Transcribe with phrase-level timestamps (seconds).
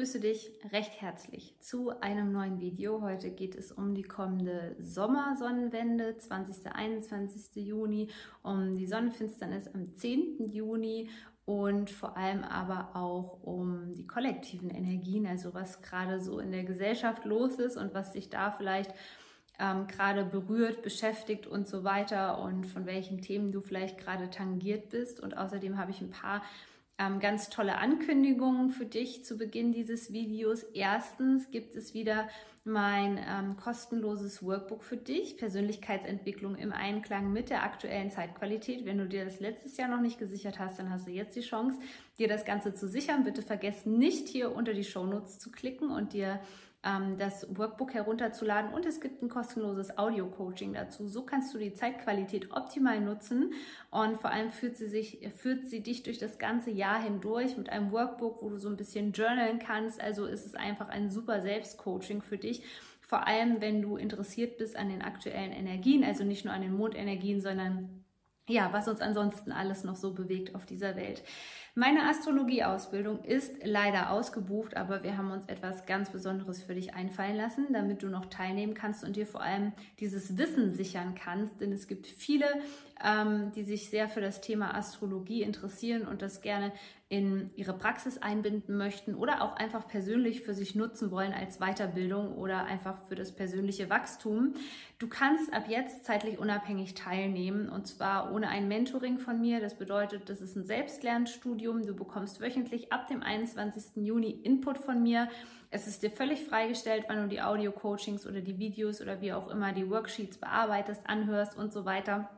[0.00, 3.02] begrüße dich recht herzlich zu einem neuen Video.
[3.02, 6.72] Heute geht es um die kommende Sommersonnenwende, 20.
[6.72, 7.66] 21.
[7.66, 8.08] Juni,
[8.42, 10.50] um die Sonnenfinsternis am 10.
[10.50, 11.10] Juni
[11.44, 16.64] und vor allem aber auch um die kollektiven Energien, also was gerade so in der
[16.64, 18.94] Gesellschaft los ist und was sich da vielleicht
[19.58, 24.88] ähm, gerade berührt, beschäftigt und so weiter und von welchen Themen du vielleicht gerade tangiert
[24.88, 25.20] bist.
[25.20, 26.40] Und außerdem habe ich ein paar
[27.00, 30.62] ähm, ganz tolle Ankündigungen für dich zu Beginn dieses Videos.
[30.74, 32.28] Erstens gibt es wieder
[32.62, 38.84] mein ähm, kostenloses Workbook für dich, Persönlichkeitsentwicklung im Einklang mit der aktuellen Zeitqualität.
[38.84, 41.40] Wenn du dir das letztes Jahr noch nicht gesichert hast, dann hast du jetzt die
[41.40, 41.78] Chance,
[42.18, 43.24] dir das Ganze zu sichern.
[43.24, 46.38] Bitte vergiss nicht hier unter die Shownotes zu klicken und dir
[46.82, 51.08] ähm, das Workbook herunterzuladen und es gibt ein kostenloses Audio-Coaching dazu.
[51.08, 53.52] So kannst du die Zeitqualität optimal nutzen
[53.90, 57.68] und vor allem führt sie, sich, führt sie dich durch das ganze Jahr hindurch mit
[57.68, 60.00] einem Workbook, wo du so ein bisschen journalen kannst.
[60.00, 62.62] Also ist es einfach ein super Selbstcoaching für dich.
[63.00, 66.76] Vor allem, wenn du interessiert bist an den aktuellen Energien, also nicht nur an den
[66.76, 67.99] Mondenergien, sondern
[68.50, 71.22] ja, was uns ansonsten alles noch so bewegt auf dieser Welt.
[71.76, 77.36] Meine Astrologieausbildung ist leider ausgebucht, aber wir haben uns etwas ganz Besonderes für dich einfallen
[77.36, 81.60] lassen, damit du noch teilnehmen kannst und dir vor allem dieses Wissen sichern kannst.
[81.60, 82.46] Denn es gibt viele,
[83.04, 86.72] ähm, die sich sehr für das Thema Astrologie interessieren und das gerne
[87.08, 92.36] in ihre Praxis einbinden möchten oder auch einfach persönlich für sich nutzen wollen als Weiterbildung
[92.36, 94.54] oder einfach für das persönliche Wachstum.
[95.00, 99.60] Du kannst ab jetzt zeitlich unabhängig teilnehmen und zwar ohne ein Mentoring von mir.
[99.60, 101.84] Das bedeutet, das ist ein Selbstlernstudium.
[101.84, 104.04] Du bekommst wöchentlich ab dem 21.
[104.06, 105.28] Juni Input von mir.
[105.72, 109.48] Es ist dir völlig freigestellt, wann du die Audio-Coachings oder die Videos oder wie auch
[109.48, 112.28] immer die Worksheets bearbeitest, anhörst und so weiter.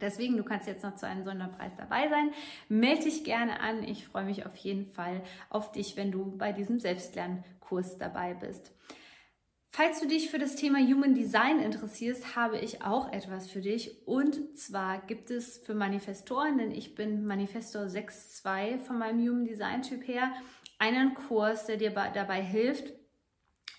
[0.00, 2.30] Deswegen, du kannst jetzt noch zu einem Sonderpreis dabei sein.
[2.68, 3.82] Melde dich gerne an.
[3.82, 8.72] Ich freue mich auf jeden Fall auf dich, wenn du bei diesem Selbstlernkurs dabei bist.
[9.70, 14.06] Falls du dich für das Thema Human Design interessierst, habe ich auch etwas für dich.
[14.06, 19.82] Und zwar gibt es für Manifestoren, denn ich bin Manifestor 6.2 von meinem Human Design
[19.82, 20.32] Typ her,
[20.78, 22.94] einen Kurs, der dir dabei hilft,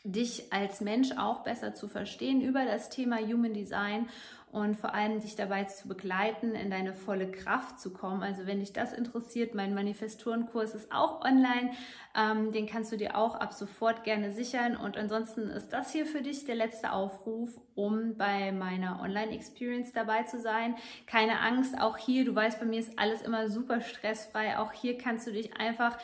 [0.04, 4.08] dich als Mensch auch besser zu verstehen über das Thema Human Design
[4.52, 8.24] und vor allem dich dabei zu begleiten, in deine volle Kraft zu kommen.
[8.24, 11.72] Also wenn dich das interessiert, mein Manifestorenkurs ist auch online.
[12.16, 14.78] Ähm, den kannst du dir auch ab sofort gerne sichern.
[14.78, 20.24] Und ansonsten ist das hier für dich der letzte Aufruf, um bei meiner Online-Experience dabei
[20.24, 20.76] zu sein.
[21.08, 24.58] Keine Angst, auch hier, du weißt, bei mir ist alles immer super stressfrei.
[24.58, 25.98] Auch hier kannst du dich einfach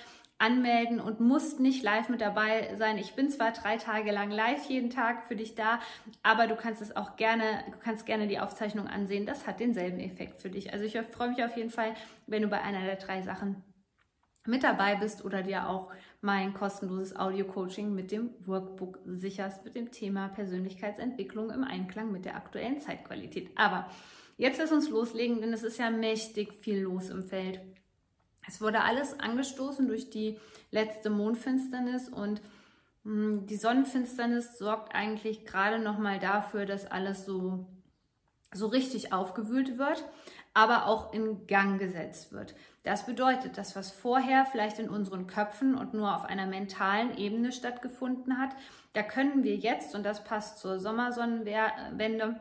[0.44, 2.98] anmelden und musst nicht live mit dabei sein.
[2.98, 5.80] Ich bin zwar drei Tage lang live jeden Tag für dich da,
[6.22, 9.26] aber du kannst es auch gerne, du kannst gerne die Aufzeichnung ansehen.
[9.26, 10.74] Das hat denselben Effekt für dich.
[10.74, 11.94] Also ich freue mich auf jeden Fall,
[12.28, 13.64] wenn du bei einer der drei Sachen
[14.46, 19.92] mit dabei bist oder dir auch mein kostenloses Audio-Coaching mit dem Workbook sicherst mit dem
[19.92, 23.52] Thema Persönlichkeitsentwicklung im Einklang mit der aktuellen Zeitqualität.
[23.56, 23.90] Aber
[24.38, 27.62] jetzt lass uns loslegen, denn es ist ja mächtig viel los im Feld.
[28.48, 30.40] Es wurde alles angestoßen durch die
[30.72, 32.42] letzte Mondfinsternis und
[33.04, 37.66] hm, die Sonnenfinsternis sorgt eigentlich gerade noch mal dafür, dass alles so
[38.54, 40.04] so richtig aufgewühlt wird,
[40.54, 42.56] aber auch in Gang gesetzt wird.
[42.84, 47.52] Das bedeutet, dass was vorher vielleicht in unseren Köpfen und nur auf einer mentalen Ebene
[47.52, 48.52] stattgefunden hat,
[48.94, 52.40] da können wir jetzt, und das passt zur Sommersonnenwende,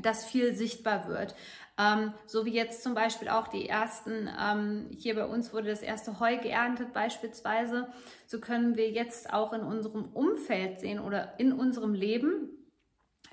[0.00, 1.34] dass viel sichtbar wird.
[1.76, 5.82] Ähm, so wie jetzt zum Beispiel auch die ersten, ähm, hier bei uns wurde das
[5.82, 7.88] erste Heu geerntet beispielsweise.
[8.26, 12.48] So können wir jetzt auch in unserem Umfeld sehen oder in unserem Leben,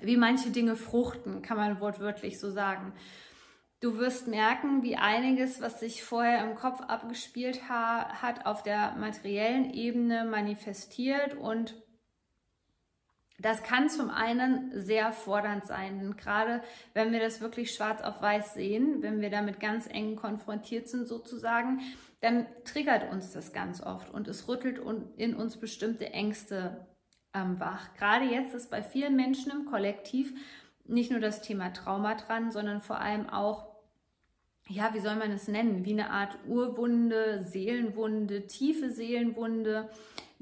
[0.00, 2.92] wie manche Dinge fruchten, kann man wortwörtlich so sagen.
[3.78, 8.92] Du wirst merken, wie einiges, was sich vorher im Kopf abgespielt ha hat, auf der
[8.96, 11.74] materiellen Ebene manifestiert und
[13.42, 16.62] das kann zum einen sehr fordernd sein, gerade
[16.94, 21.06] wenn wir das wirklich schwarz auf weiß sehen, wenn wir damit ganz eng konfrontiert sind
[21.06, 21.80] sozusagen,
[22.20, 24.80] dann triggert uns das ganz oft und es rüttelt
[25.16, 26.86] in uns bestimmte Ängste
[27.34, 27.92] ähm, wach.
[27.94, 30.32] Gerade jetzt ist bei vielen Menschen im Kollektiv
[30.84, 33.72] nicht nur das Thema Trauma dran, sondern vor allem auch
[34.68, 35.84] ja, wie soll man es nennen?
[35.84, 39.90] Wie eine Art Urwunde, Seelenwunde, tiefe Seelenwunde,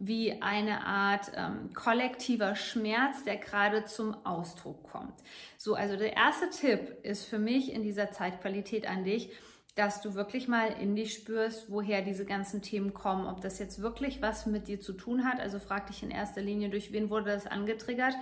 [0.01, 5.13] wie eine Art ähm, kollektiver Schmerz, der gerade zum Ausdruck kommt.
[5.59, 9.31] So, also der erste Tipp ist für mich in dieser Zeitqualität an dich,
[9.77, 13.83] dass du wirklich mal in dich spürst, woher diese ganzen Themen kommen, ob das jetzt
[13.83, 15.39] wirklich was mit dir zu tun hat.
[15.39, 18.15] Also frag dich in erster Linie, durch wen wurde das angetriggert?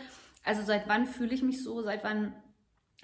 [0.44, 1.82] Also seit wann fühle ich mich so?
[1.82, 2.34] Seit wann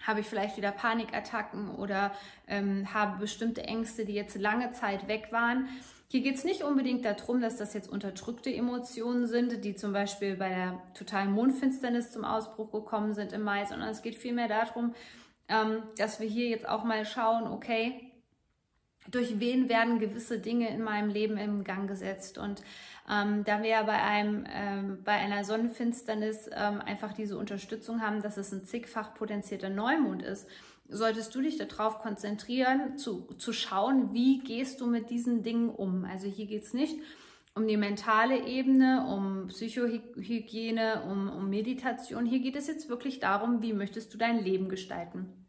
[0.02, 2.12] habe ich vielleicht wieder Panikattacken oder
[2.46, 5.68] ähm, habe bestimmte Ängste, die jetzt lange Zeit weg waren?
[6.08, 10.36] Hier geht es nicht unbedingt darum, dass das jetzt unterdrückte Emotionen sind, die zum Beispiel
[10.36, 14.94] bei der totalen Mondfinsternis zum Ausbruch gekommen sind im Mai, sondern es geht vielmehr darum,
[15.48, 18.12] ähm, dass wir hier jetzt auch mal schauen, okay,
[19.10, 22.38] durch wen werden gewisse Dinge in meinem Leben im Gang gesetzt.
[22.38, 22.62] Und
[23.10, 28.22] ähm, da wir ja bei, einem, ähm, bei einer Sonnenfinsternis ähm, einfach diese Unterstützung haben,
[28.22, 30.48] dass es ein zigfach potenzierter Neumond ist,
[30.88, 36.04] solltest du dich darauf konzentrieren, zu, zu schauen, wie gehst du mit diesen Dingen um.
[36.04, 36.98] Also hier geht es nicht
[37.54, 42.26] um die mentale Ebene, um Psychohygiene, um, um Meditation.
[42.26, 45.43] Hier geht es jetzt wirklich darum, wie möchtest du dein Leben gestalten.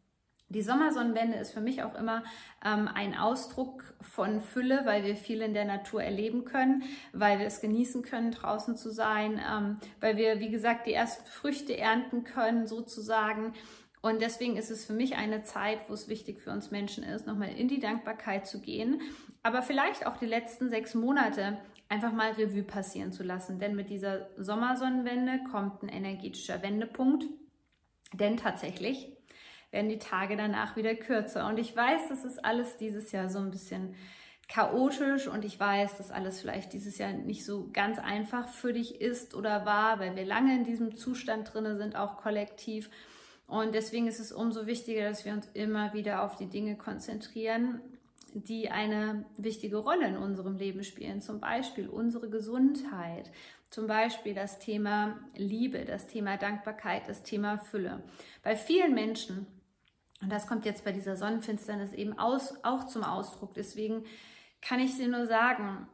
[0.49, 2.23] Die Sommersonnenwende ist für mich auch immer
[2.63, 6.83] ähm, ein Ausdruck von Fülle, weil wir viel in der Natur erleben können,
[7.13, 11.25] weil wir es genießen können, draußen zu sein, ähm, weil wir, wie gesagt, die ersten
[11.25, 13.53] Früchte ernten können, sozusagen.
[14.01, 17.25] Und deswegen ist es für mich eine Zeit, wo es wichtig für uns Menschen ist,
[17.25, 19.01] nochmal in die Dankbarkeit zu gehen,
[19.41, 21.57] aber vielleicht auch die letzten sechs Monate
[21.89, 23.57] einfach mal Revue passieren zu lassen.
[23.57, 27.25] Denn mit dieser Sommersonnenwende kommt ein energetischer Wendepunkt.
[28.13, 29.14] Denn tatsächlich,
[29.75, 31.47] werden die Tage danach wieder kürzer.
[31.47, 33.93] Und ich weiß, das ist alles dieses Jahr so ein bisschen
[34.47, 39.01] chaotisch und ich weiß, dass alles vielleicht dieses Jahr nicht so ganz einfach für dich
[39.01, 42.89] ist oder war, weil wir lange in diesem Zustand drinne sind, auch kollektiv.
[43.47, 47.81] Und deswegen ist es umso wichtiger, dass wir uns immer wieder auf die Dinge konzentrieren,
[48.33, 51.21] die eine wichtige Rolle in unserem Leben spielen.
[51.21, 53.29] Zum Beispiel unsere Gesundheit,
[53.71, 58.03] zum Beispiel das Thema Liebe, das Thema Dankbarkeit, das Thema Fülle.
[58.41, 59.47] Bei vielen Menschen
[60.21, 63.53] und das kommt jetzt bei dieser Sonnenfinsternis eben aus, auch zum Ausdruck.
[63.53, 64.05] Deswegen
[64.61, 65.87] kann ich dir nur sagen,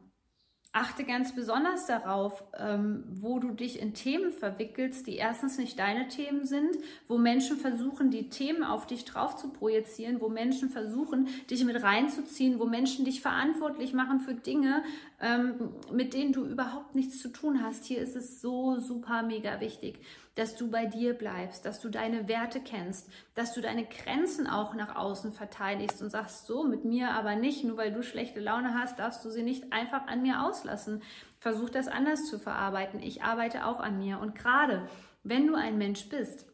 [0.74, 6.08] achte ganz besonders darauf, ähm, wo du dich in Themen verwickelst, die erstens nicht deine
[6.08, 6.78] Themen sind,
[7.08, 11.82] wo Menschen versuchen, die Themen auf dich drauf zu projizieren, wo Menschen versuchen, dich mit
[11.82, 14.82] reinzuziehen, wo Menschen dich verantwortlich machen für Dinge,
[15.20, 17.84] ähm, mit denen du überhaupt nichts zu tun hast.
[17.84, 19.98] Hier ist es so super mega wichtig,
[20.34, 24.74] dass du bei dir bleibst, dass du deine Werte kennst, dass du deine Grenzen auch
[24.74, 28.74] nach außen verteidigst und sagst, so mit mir aber nicht, nur weil du schlechte Laune
[28.74, 31.02] hast, darfst du sie nicht einfach an mir auslassen.
[31.38, 33.00] Versuch das anders zu verarbeiten.
[33.02, 34.20] Ich arbeite auch an mir.
[34.20, 34.88] Und gerade
[35.22, 36.46] wenn du ein Mensch bist,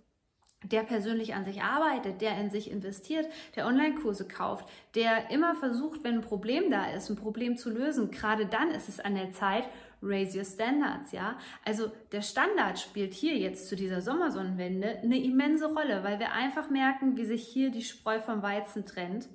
[0.65, 6.03] der persönlich an sich arbeitet, der in sich investiert, der Online-Kurse kauft, der immer versucht,
[6.03, 9.33] wenn ein Problem da ist, ein Problem zu lösen, gerade dann ist es an der
[9.33, 9.65] Zeit,
[10.03, 11.39] raise your standards, ja.
[11.65, 16.71] Also der Standard spielt hier jetzt zu dieser Sommersonnenwende eine immense Rolle, weil wir einfach
[16.71, 19.29] merken, wie sich hier die Spreu vom Weizen trennt.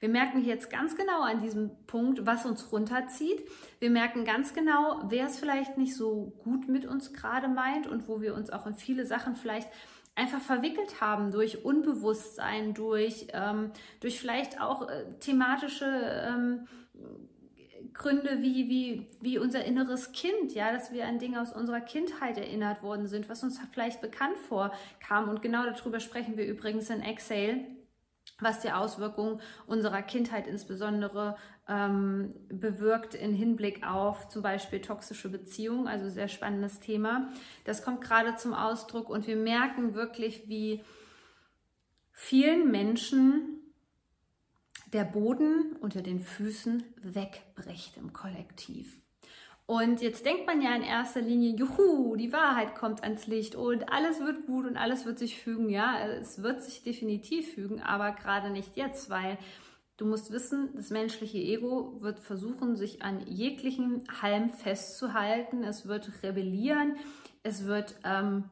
[0.00, 3.42] Wir merken jetzt ganz genau an diesem Punkt, was uns runterzieht.
[3.80, 8.08] Wir merken ganz genau, wer es vielleicht nicht so gut mit uns gerade meint und
[8.08, 9.68] wo wir uns auch in viele Sachen vielleicht
[10.14, 16.66] einfach verwickelt haben durch Unbewusstsein, durch, ähm, durch vielleicht auch äh, thematische ähm,
[17.92, 22.38] Gründe wie, wie, wie unser inneres Kind, ja, dass wir an Dinge aus unserer Kindheit
[22.38, 25.28] erinnert worden sind, was uns vielleicht bekannt vorkam.
[25.28, 27.64] Und genau darüber sprechen wir übrigens in Exhale,
[28.38, 31.36] was die Auswirkungen unserer Kindheit insbesondere
[31.68, 37.30] ähm, bewirkt in Hinblick auf zum Beispiel toxische Beziehungen, also sehr spannendes Thema.
[37.64, 40.82] Das kommt gerade zum Ausdruck und wir merken wirklich, wie
[42.12, 43.59] vielen Menschen
[44.92, 49.00] der Boden unter den Füßen wegbricht im Kollektiv.
[49.70, 53.92] Und jetzt denkt man ja in erster Linie, juhu, die Wahrheit kommt ans Licht und
[53.92, 55.70] alles wird gut und alles wird sich fügen.
[55.70, 59.38] Ja, es wird sich definitiv fügen, aber gerade nicht jetzt, weil
[59.96, 65.62] du musst wissen, das menschliche Ego wird versuchen, sich an jeglichen Halm festzuhalten.
[65.62, 66.96] Es wird rebellieren,
[67.44, 68.50] es wird ähm,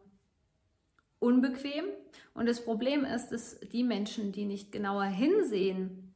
[1.19, 1.87] unbequem.
[2.33, 6.08] Und das Problem ist, dass die Menschen, die nicht genauer hinsehen,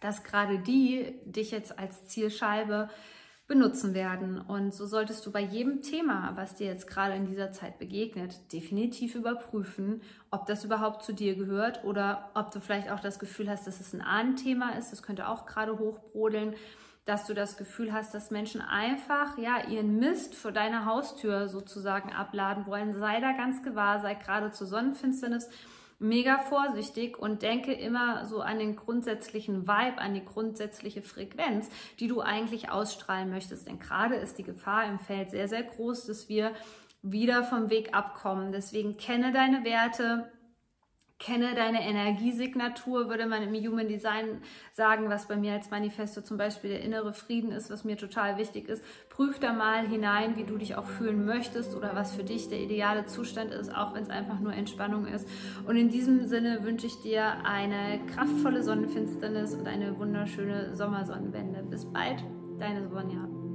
[0.00, 2.88] dass gerade die dich jetzt als Zielscheibe
[3.46, 4.40] benutzen werden.
[4.40, 8.52] Und so solltest du bei jedem Thema, was dir jetzt gerade in dieser Zeit begegnet,
[8.52, 13.48] definitiv überprüfen, ob das überhaupt zu dir gehört oder ob du vielleicht auch das Gefühl
[13.48, 14.90] hast, dass es ein Ahnenthema ist.
[14.90, 16.54] Das könnte auch gerade hochbrodeln,
[17.04, 22.12] dass du das Gefühl hast, dass Menschen einfach ja ihren Mist vor deiner Haustür sozusagen
[22.12, 22.98] abladen wollen.
[22.98, 25.48] Sei da ganz gewahr, sei gerade zur Sonnenfinsternis
[25.98, 32.08] mega vorsichtig und denke immer so an den grundsätzlichen Vibe, an die grundsätzliche Frequenz, die
[32.08, 33.66] du eigentlich ausstrahlen möchtest.
[33.66, 36.52] Denn gerade ist die Gefahr im Feld sehr, sehr groß, dass wir
[37.02, 38.52] wieder vom Weg abkommen.
[38.52, 40.30] Deswegen kenne deine Werte,
[41.18, 44.42] Kenne deine Energiesignatur, würde man im Human Design
[44.72, 48.36] sagen, was bei mir als Manifesto zum Beispiel der innere Frieden ist, was mir total
[48.36, 48.84] wichtig ist.
[49.08, 52.60] Prüf da mal hinein, wie du dich auch fühlen möchtest oder was für dich der
[52.60, 55.26] ideale Zustand ist, auch wenn es einfach nur Entspannung ist.
[55.66, 61.62] Und in diesem Sinne wünsche ich dir eine kraftvolle Sonnenfinsternis und eine wunderschöne Sommersonnenwende.
[61.62, 62.22] Bis bald,
[62.58, 63.45] deine Sonja.